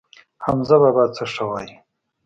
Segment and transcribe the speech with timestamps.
[0.45, 1.75] حمزه بابا څه ښه وايي.